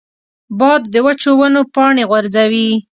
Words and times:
باد 0.59 0.81
د 0.93 0.95
وچو 1.05 1.31
ونو 1.39 1.61
پاڼې 1.73 2.03
غورځوي 2.09 2.69